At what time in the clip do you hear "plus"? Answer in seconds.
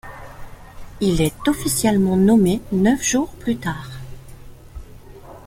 3.33-3.57